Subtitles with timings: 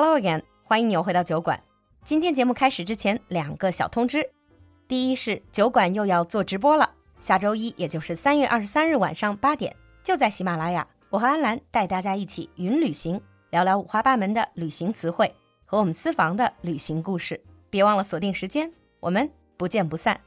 [0.00, 1.60] Hello again，欢迎你又回到酒馆。
[2.04, 4.30] 今天节目开始之前，两个小通知。
[4.86, 9.74] 第一是酒馆又要做直播了，下周一，也就是三月二十三日晚上八点，
[10.04, 15.34] 就在喜马拉雅，我和安澜带大家一起云旅行，聊聊五花八门的旅行词汇
[15.64, 17.42] 和我们私房的旅行故事。
[17.68, 20.20] 别忘了锁定时间，我们不见不散。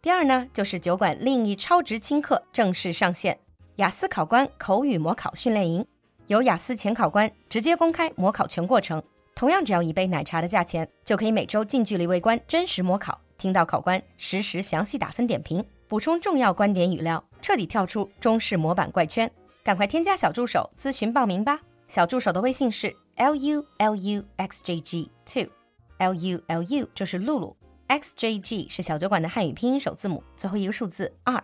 [0.00, 3.38] 第二呢，就是酒馆另一超值轻课正式上线——
[3.76, 5.86] 雅思考官口语模考训练营，
[6.28, 9.02] 由雅思前考官直接公开模考全过程。
[9.38, 19.30] 同样，只要一杯奶茶的价钱，就可以每周近距离围观真实模考，听到考官实时详细打分点评，补充重要观点语料，彻底跳出中式模板怪圈。
[19.62, 21.60] 赶快添加小助手咨询报名吧！
[21.86, 31.40] 小助手的微信是 l u l u x j g two，l u l u 就是露露，x j g 是小酒馆的汉语拼音首字母，最后一个数字二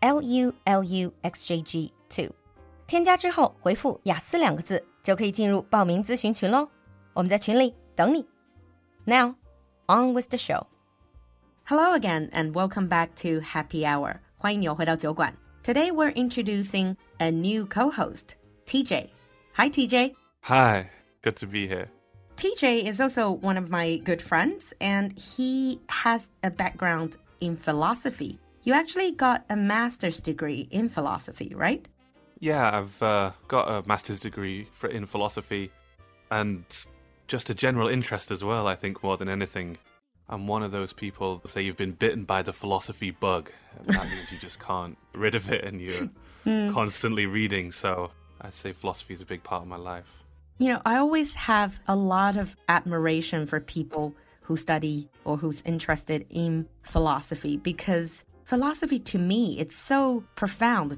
[0.00, 2.28] ，l u l u x j g two。
[2.86, 6.68] 添加之后回复“雅思”两个字，就可以进入报名咨询群喽。
[7.17, 8.25] 我们在群里等你。
[9.05, 9.35] Now,
[9.87, 10.67] on with the show.
[11.65, 14.17] Hello again and welcome back to Happy Hour.
[14.37, 15.33] 欢迎你又回到酒馆。
[15.63, 19.09] Today we're introducing a new co-host, TJ.
[19.53, 20.13] Hi, TJ.
[20.41, 20.89] Hi,
[21.21, 21.87] good to be here.
[22.35, 28.39] TJ is also one of my good friends, and he has a background in philosophy.
[28.63, 31.87] You actually got a master's degree in philosophy, right?
[32.39, 35.71] Yeah, I've uh, got a master's degree for, in philosophy
[36.31, 36.65] and
[37.28, 39.76] just a general interest as well, I think, more than anything.
[40.30, 43.50] I'm one of those people say you've been bitten by the philosophy bug.
[43.84, 46.10] that means you just can't rid of it and you're
[46.44, 46.72] mm.
[46.72, 47.70] constantly reading.
[47.70, 50.24] So I'd say philosophy is a big part of my life.
[50.58, 55.62] You know, I always have a lot of admiration for people who study or who's
[55.62, 60.90] interested in philosophy because philosophy to me it's so profound.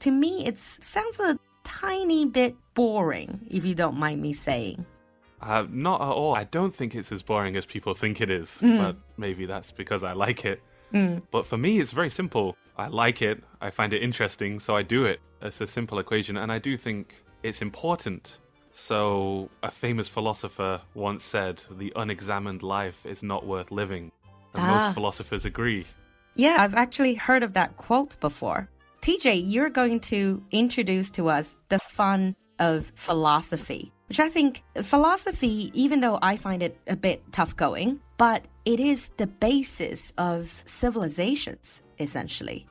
[0.00, 1.38] To me, it sounds a
[1.80, 4.84] tiny bit boring, if you don't mind me saying.
[5.40, 6.34] Uh, not at all.
[6.34, 10.02] I don't think it's as boring as people think it is, but maybe that's because
[10.04, 10.60] I like it.
[11.30, 12.56] But for me, it's very simple.
[12.76, 15.20] I like it, I find it interesting, so I do it.
[15.42, 18.38] It's a simple equation, and I do think it's important.
[18.72, 24.12] So, a famous philosopher once said, The unexamined life is not worth living.
[24.54, 24.78] And Ah.
[24.78, 25.86] most philosophers agree.
[26.34, 28.68] Yeah, I've actually heard of that quote before.
[29.10, 35.72] TJ, you're going to introduce to us the fun of philosophy, which I think philosophy,
[35.74, 40.62] even though I find it a bit tough going, but it is the basis of
[40.64, 42.68] civilizations, essentially.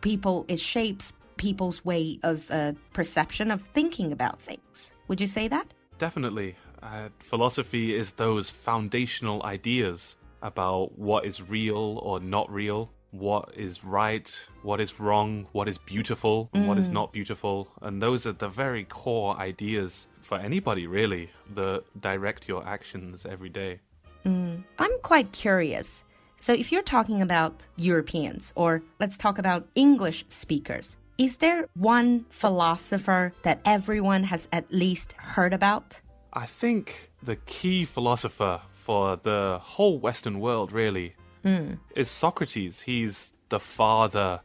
[0.00, 4.94] People, it shapes people's way of uh, perception of thinking about things.
[5.08, 5.74] Would you say that?
[5.98, 6.56] Definitely.
[6.82, 13.84] Uh, philosophy is those foundational ideas about what is real or not real, what is
[13.84, 16.94] right, what is wrong, what is beautiful, and what is mm.
[16.94, 17.68] not beautiful.
[17.82, 23.50] And those are the very core ideas for anybody, really, that direct your actions every
[23.50, 23.80] day.
[24.24, 24.64] Mm.
[24.78, 26.04] I'm quite curious.
[26.40, 32.24] So, if you're talking about Europeans, or let's talk about English speakers, is there one
[32.30, 36.00] philosopher that everyone has at least heard about?
[36.32, 41.74] I think the key philosopher for the whole Western world, really, Hmm.
[41.96, 42.80] is Socrates.
[42.82, 44.40] He's the father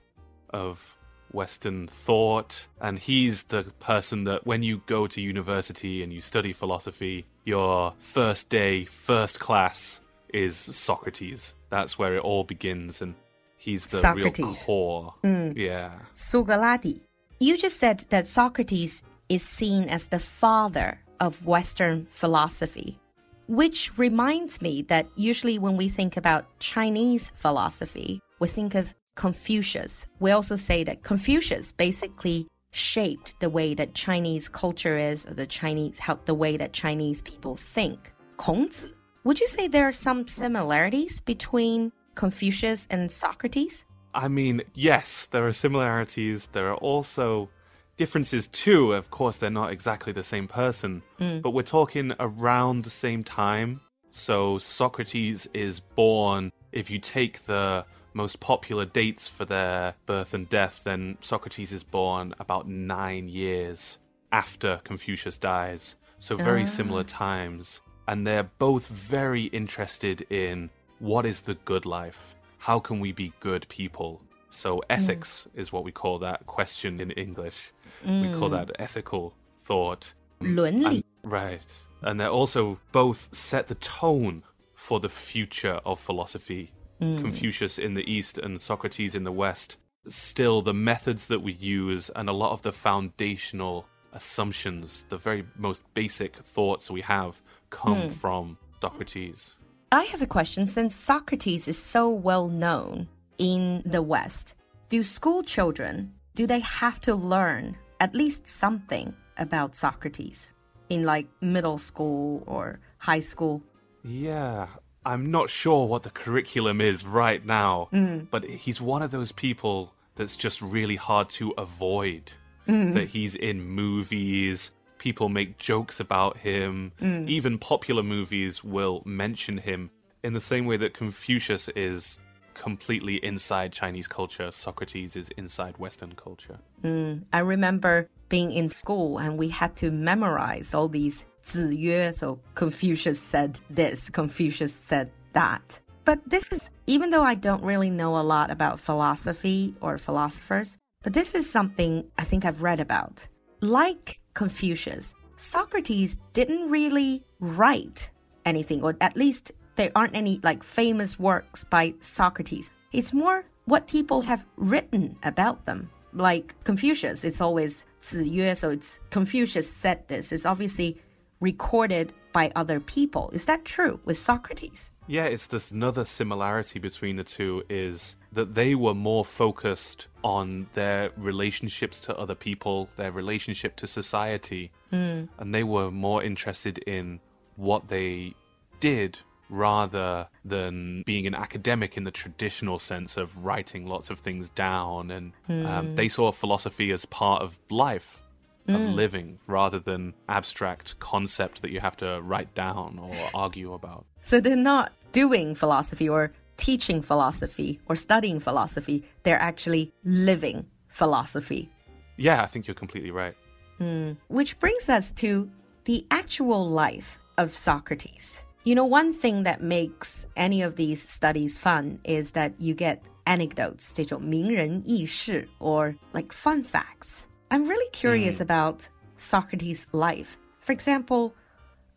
[0.50, 0.98] of
[1.32, 6.54] Western thought, and he's the person that when you go to university and you study
[6.54, 10.02] philosophy, your first day, first class
[10.34, 11.54] is Socrates.
[11.70, 13.16] That's where it all begins, and
[13.58, 14.64] he's the real Socrates.
[14.66, 15.14] core.
[15.24, 15.52] Hmm.
[15.56, 15.92] Yeah.
[16.16, 17.02] Sugaladi.
[17.40, 23.00] You just said that Socrates is seen as the father of Western philosophy,
[23.48, 30.06] which reminds me that usually when we think about Chinese philosophy, we think of Confucius.
[30.20, 36.00] We also say that Confucius basically shaped the way that Chinese culture is, the Chinese
[36.00, 38.14] how the way that Chinese people think.
[38.38, 38.94] 孔子.
[39.24, 43.84] Would you say there are some similarities between Confucius and Socrates?
[44.14, 46.48] I mean, yes, there are similarities.
[46.52, 47.50] There are also
[47.98, 48.94] differences too.
[48.94, 51.42] Of course, they're not exactly the same person, mm.
[51.42, 53.82] but we're talking around the same time.
[54.12, 60.50] So, Socrates is born, if you take the most popular dates for their birth and
[60.50, 63.98] death, then Socrates is born about nine years
[64.32, 65.96] after Confucius dies.
[66.20, 66.66] So, very ah.
[66.66, 67.82] similar times.
[68.08, 70.70] And they're both very interested in
[71.00, 72.36] what is the good life?
[72.58, 74.22] How can we be good people?
[74.50, 74.82] So, mm.
[74.90, 77.74] ethics is what we call that question in English.
[78.06, 78.52] We call mm.
[78.52, 79.34] that ethical
[79.64, 80.14] thought.
[80.40, 81.04] 伦理.
[81.24, 81.66] Right.
[82.02, 84.44] And they also both set the tone
[84.76, 86.72] for the future of philosophy.
[87.02, 87.22] Mm.
[87.22, 89.78] Confucius in the East and Socrates in the West.
[90.08, 95.46] Still, the methods that we use and a lot of the foundational assumptions, the very
[95.58, 98.10] most basic thoughts we have come hmm.
[98.10, 99.56] from Socrates.
[99.92, 103.08] I have a question since Socrates is so well known
[103.38, 104.56] in the West.
[104.90, 110.54] Do school children do they have to learn at least something about Socrates
[110.90, 113.64] in like middle school or high school?
[114.04, 114.68] Yeah,
[115.04, 118.28] I'm not sure what the curriculum is right now, mm.
[118.30, 122.32] but he's one of those people that's just really hard to avoid.
[122.68, 122.94] Mm.
[122.94, 127.28] That he's in movies, people make jokes about him, mm.
[127.28, 129.90] even popular movies will mention him
[130.24, 132.20] in the same way that Confucius is
[132.58, 136.60] completely inside Chinese culture, Socrates is inside Western culture.
[136.84, 143.20] Mm, I remember being in school and we had to memorize all these so Confucius
[143.20, 145.80] said this, Confucius said that.
[146.04, 150.78] But this is, even though I don't really know a lot about philosophy or philosophers,
[151.04, 153.28] but this is something I think I've read about.
[153.62, 158.12] Like Confucius, Socrates didn't really write
[158.46, 162.72] anything, or at least there aren't any like famous works by Socrates.
[162.92, 165.90] It's more what people have written about them.
[166.14, 170.32] Like Confucius, it's always 子曰, so it's Confucius said this.
[170.32, 170.98] It's obviously
[171.40, 173.30] recorded by other people.
[173.34, 174.92] Is that true with Socrates?
[175.08, 180.68] Yeah, it's this another similarity between the two is that they were more focused on
[180.74, 185.26] their relationships to other people, their relationship to society, hmm.
[185.38, 187.20] and they were more interested in
[187.56, 188.34] what they
[188.80, 194.50] did rather than being an academic in the traditional sense of writing lots of things
[194.50, 195.12] down.
[195.12, 195.96] And um, hmm.
[195.96, 198.22] they saw philosophy as part of life.
[198.70, 198.96] Of hmm.
[198.96, 204.06] living rather than abstract concept that you have to write down or argue about.
[204.22, 209.06] So they're not doing philosophy or teaching philosophy or studying philosophy.
[209.24, 211.70] They're actually living philosophy.
[212.18, 213.36] Yeah, I think you're completely right.
[213.78, 214.14] Hmm.
[214.28, 215.50] Which brings us to
[215.86, 218.44] the actual life of Socrates.
[218.67, 223.03] You know, one thing that makes any of these studies fun is that you get
[223.27, 227.27] anecdotes, 这种名人轶事, or like fun facts.
[227.51, 230.37] I'm really curious about Socrates' life.
[230.61, 231.33] For example,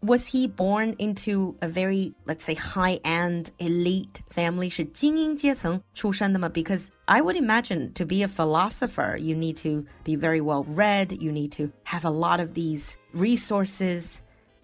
[0.02, 4.70] was he born into a very, let's say, high-end elite family?
[4.70, 6.50] 是精英阶层出身的吗?
[6.50, 11.16] Because I would imagine to be a philosopher, you need to be very well read.
[11.20, 14.18] You need to have a lot of these resources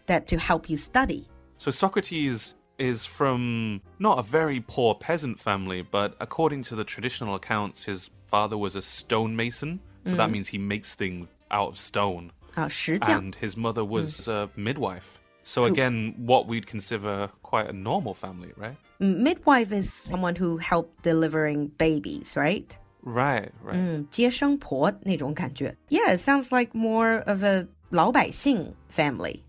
[0.08, 1.26] that to help you study.
[1.58, 7.36] So Socrates is from not a very poor peasant family, but according to the traditional
[7.36, 9.80] accounts, his father was a stonemason.
[10.04, 12.32] So that means he makes things out of stone.
[12.56, 13.20] 啊，石匠。
[13.22, 15.20] And his mother was a midwife.
[15.44, 18.76] So again, what we'd consider quite a normal family, right?
[19.00, 22.76] Midwife is someone who helped delivering babies, right?
[23.04, 23.76] Right, right.
[23.76, 25.76] 嗯，接生婆那种感觉.
[25.90, 29.42] Yeah, it sounds like more of a 老百姓 family.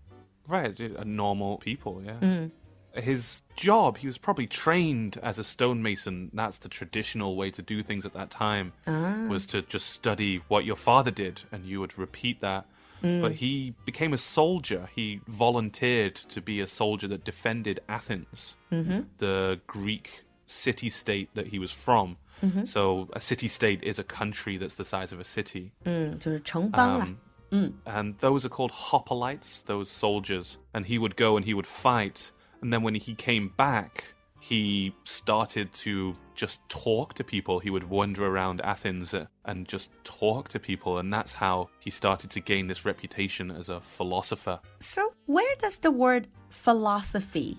[0.47, 2.47] Right, a normal people, yeah.
[2.95, 6.29] His job, he was probably trained as a stonemason.
[6.33, 10.63] That's the traditional way to do things at that time, was to just study what
[10.65, 12.65] your father did, and you would repeat that.
[13.01, 14.89] But he became a soldier.
[14.95, 21.59] He volunteered to be a soldier that defended Athens, the Greek city state that he
[21.59, 22.17] was from.
[22.65, 25.71] So, a city state is a country that's the size of a city.
[25.85, 27.05] 嗯，就是城邦啦。
[27.05, 27.17] Um,
[27.50, 30.58] and those are called hoplites, those soldiers.
[30.74, 32.30] And he would go and he would fight.
[32.60, 37.58] And then when he came back, he started to just talk to people.
[37.58, 40.98] He would wander around Athens uh, and just talk to people.
[40.98, 44.60] And that's how he started to gain this reputation as a philosopher.
[44.80, 47.58] So, where does the word philosophy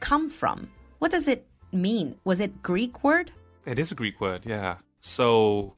[0.00, 0.70] come from?
[0.98, 2.16] What does it mean?
[2.24, 3.32] Was it Greek word?
[3.66, 4.76] It is a Greek word, yeah.
[5.00, 5.74] So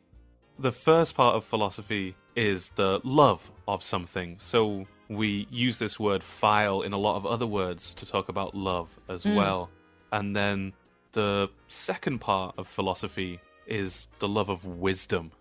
[0.58, 4.36] the first part of philosophy is the love of something.
[4.38, 8.54] So we use this word file in a lot of other words to talk about
[8.54, 9.34] love as hmm.
[9.34, 9.70] well.
[10.12, 10.72] And then
[11.12, 15.32] the second part of philosophy is the love of wisdom.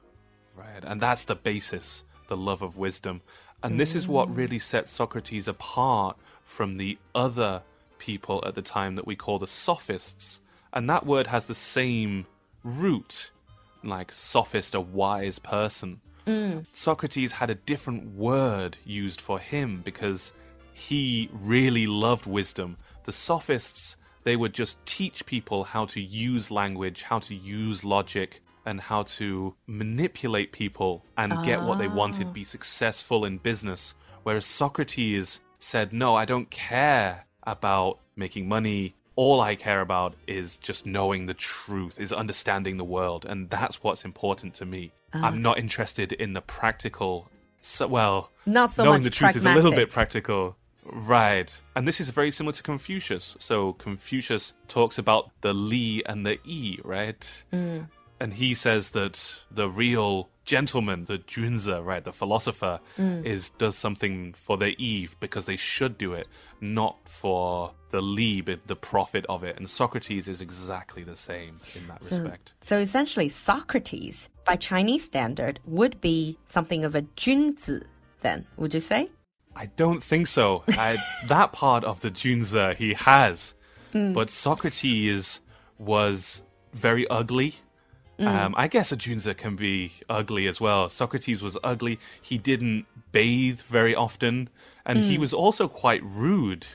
[0.55, 0.83] Right.
[0.83, 3.21] And that's the basis, the love of wisdom.
[3.63, 4.61] And this is what really hmm.
[4.61, 7.63] sets Socrates apart from the other
[7.97, 10.41] people at the time that we call the sophists.
[10.73, 12.25] And that word has the same
[12.63, 13.31] root,
[13.83, 16.01] like sophist, a wise person.
[16.27, 16.65] Mm.
[16.73, 20.33] Socrates had a different word used for him because
[20.73, 22.77] he really loved wisdom.
[23.03, 28.41] The sophists, they would just teach people how to use language, how to use logic,
[28.65, 32.31] and how to manipulate people and get what they wanted, ah.
[32.31, 33.93] be successful in business.
[34.23, 38.95] Whereas Socrates said, No, I don't care about making money.
[39.15, 43.25] All I care about is just knowing the truth, is understanding the world.
[43.25, 44.91] And that's what's important to me.
[45.13, 47.29] I'm not interested in the practical
[47.61, 49.37] So, well, not so knowing the truth pragmatic.
[49.37, 50.57] is a little bit practical.
[50.85, 51.61] Right.
[51.75, 53.37] And this is very similar to Confucius.
[53.39, 57.43] So Confucius talks about the li and the yi, right?
[57.53, 57.87] Mm.
[58.19, 63.25] And he says that the real gentleman, the junzi, right, the philosopher, Mm.
[63.25, 66.27] is does something for the yi because they should do it,
[66.59, 69.55] not for the li, but the profit of it.
[69.55, 72.53] And Socrates is exactly the same in that respect.
[72.59, 77.85] So essentially, Socrates, by Chinese standard, would be something of a 君子.
[78.21, 79.11] Then, would you say?
[79.55, 80.63] I don't think so.
[80.69, 80.97] I,
[81.27, 83.53] that part of the Junzi he has,
[83.91, 84.13] hmm.
[84.13, 85.39] but Socrates
[85.77, 86.41] was
[86.73, 87.55] very ugly.
[88.17, 88.27] Hmm.
[88.27, 90.89] Um, I guess a Junzi can be ugly as well.
[90.89, 91.99] Socrates was ugly.
[92.19, 94.49] He didn't bathe very often,
[94.83, 95.21] and he hmm.
[95.21, 96.65] was also quite rude.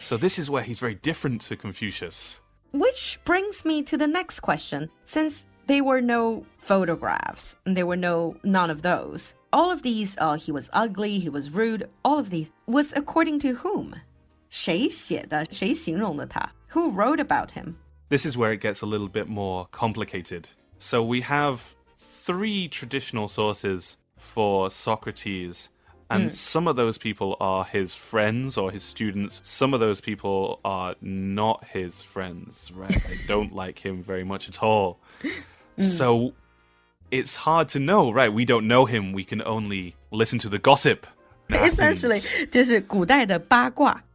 [0.00, 2.40] So this is where he's very different to Confucius.
[2.72, 4.90] Which brings me to the next question.
[5.04, 10.16] Since there were no photographs, and there were no none of those, all of these,
[10.18, 13.94] uh, he was ugly, he was rude, all of these was according to whom?
[14.48, 15.44] 谁写的？
[15.50, 16.52] 谁形容的他?
[16.72, 17.74] Who wrote about him?
[18.08, 20.44] This is where it gets a little bit more complicated.
[20.78, 25.68] So we have three traditional sources for Socrates,
[26.11, 26.31] and mm.
[26.31, 29.39] some of those people are his friends or his students.
[29.45, 33.01] Some of those people are not his friends, right?
[33.07, 34.99] they don't like him very much at all.
[35.77, 35.83] Mm.
[35.83, 36.33] So
[37.11, 38.31] it's hard to know, right?
[38.31, 39.13] We don't know him.
[39.13, 41.07] We can only listen to the gossip.
[41.49, 42.19] Essentially,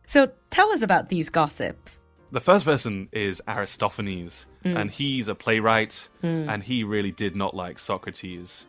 [0.07, 1.99] So tell us about these gossips.
[2.31, 4.79] The first person is Aristophanes, mm.
[4.79, 6.47] and he's a playwright, mm.
[6.53, 8.67] and he really did not like Socrates.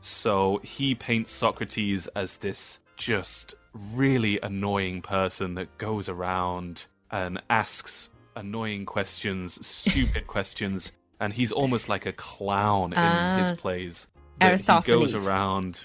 [0.00, 3.54] So he paints Socrates as this just
[3.94, 11.88] really annoying person that goes around and asks annoying questions, stupid questions, and he's almost
[11.88, 13.38] like a clown in Ah.
[13.38, 14.06] his plays.
[14.38, 15.12] That He Aristophanes.
[15.12, 15.80] goes around,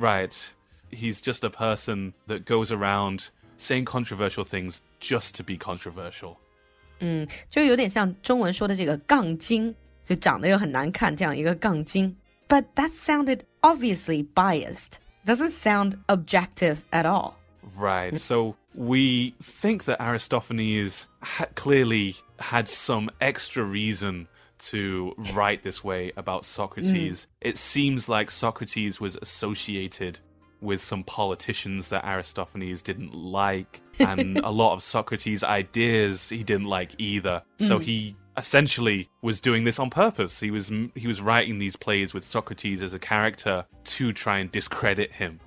[0.00, 0.34] right?
[0.90, 6.36] He's just a person that goes around saying controversial things just to be controversial.
[7.50, 12.14] 就有点像中文说的这个杠精，就长得又很难看这样一个杠精。
[12.47, 14.99] But that sounded obviously biased.
[15.25, 17.37] Doesn't sound objective at all.
[17.77, 18.19] Right.
[18.19, 26.11] So we think that Aristophanes ha- clearly had some extra reason to write this way
[26.15, 27.21] about Socrates.
[27.21, 27.49] Mm.
[27.49, 30.19] It seems like Socrates was associated
[30.61, 36.67] with some politicians that Aristophanes didn't like, and a lot of Socrates' ideas he didn't
[36.67, 37.43] like either.
[37.59, 37.83] So mm.
[37.83, 40.40] he essentially was doing this on purpose.
[40.40, 44.50] He was he was writing these plays with Socrates as a character to try and
[44.50, 45.40] discredit him.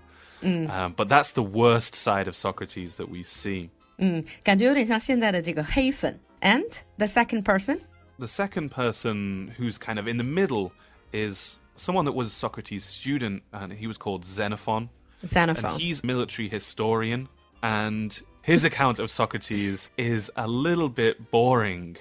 [0.43, 3.69] Um, but that's the worst side of Socrates that we see.
[3.97, 6.19] 嗯，感觉有点像现在的这个黑粉。
[6.41, 6.65] And
[6.97, 7.79] the second person?
[8.19, 10.71] The second person who's kind of in the middle
[11.13, 14.89] is someone that was Socrates' student, and he was called Xenophon.
[15.21, 15.79] And Xenophon.
[15.79, 17.29] he's a military historian,
[17.61, 21.95] and his account of Socrates is a little bit boring,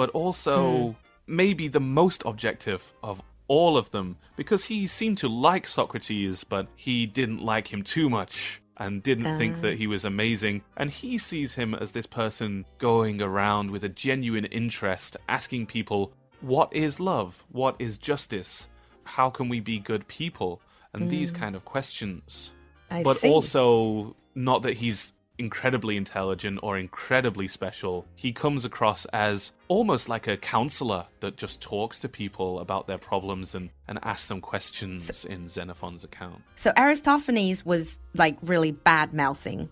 [0.00, 0.92] but also hmm.
[1.26, 6.68] maybe the most objective of all of them because he seemed to like Socrates, but
[6.74, 10.62] he didn't like him too much and didn't think that he was amazing.
[10.78, 16.14] And he sees him as this person going around with a genuine interest, asking people,
[16.40, 17.44] What is love?
[17.52, 18.68] What is justice?
[19.04, 20.62] How can we be good people?
[20.94, 21.36] And these hmm.
[21.36, 22.52] kind of questions
[22.90, 23.28] I but see.
[23.28, 28.06] also not that he's incredibly intelligent or incredibly special.
[28.14, 32.98] He comes across as almost like a counselor that just talks to people about their
[32.98, 36.42] problems and, and asks them questions in Xenophon's account.
[36.56, 39.68] So Aristophanes was like really bad mouthing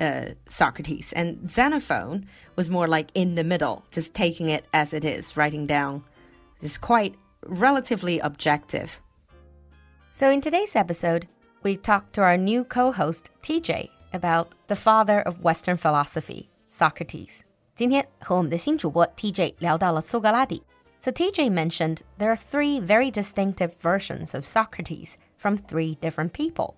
[0.00, 2.26] uh, Socrates, and Xenophon
[2.56, 6.02] was more like in the middle, just taking it as it is, writing down.
[6.60, 7.14] Just quite
[7.46, 9.00] relatively objective.
[10.10, 11.28] So in today's episode,
[11.62, 17.41] we talked to our new co-host TJ about the father of Western philosophy, Socrates.
[17.75, 20.63] 今天和我们的新主播 TJ 聊到了苏格拉底。
[20.99, 26.73] So TJ mentioned there are three very distinctive versions of Socrates from three different people.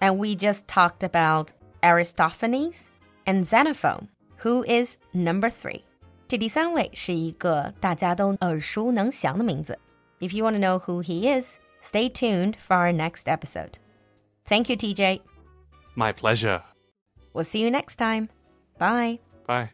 [0.00, 2.88] And we just talked about Aristophanes
[3.24, 4.08] and Xenophon,
[4.42, 5.82] who is number three.
[6.26, 9.78] 这第三位是一个大家都耳熟能详的名字。
[10.20, 13.78] If you want to know who he is, stay tuned for our next episode.
[14.46, 15.20] Thank you, TJ.
[15.96, 16.62] My pleasure.
[17.35, 18.29] We'll see you next time.
[18.79, 19.19] Bye.
[19.45, 19.71] Bye.